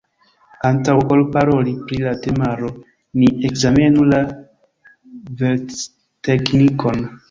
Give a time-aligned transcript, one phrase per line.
[0.69, 2.73] Antaŭ ol paroli pri la temaro,
[3.21, 4.27] ni ekzamenu la
[5.47, 7.11] versteknikon.